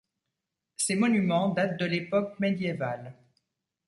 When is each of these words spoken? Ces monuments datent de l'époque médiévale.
Ces 0.77 0.95
monuments 0.95 1.49
datent 1.49 1.79
de 1.79 1.85
l'époque 1.85 2.39
médiévale. 2.39 3.13